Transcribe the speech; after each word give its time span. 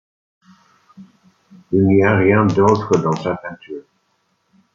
Il 1.71 1.83
n'y 1.85 2.01
a 2.01 2.17
rien 2.17 2.43
d'autre 2.47 2.97
dans 2.97 3.15
sa 3.17 3.35
peinture. 3.35 3.83